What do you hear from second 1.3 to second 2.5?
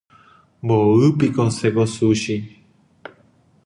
osẽ ko sushi.